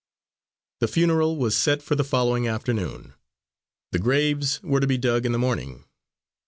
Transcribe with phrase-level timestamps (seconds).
[0.79, 3.13] The funeral was set for the following afternoon.
[3.91, 5.85] The graves were to be dug in the morning.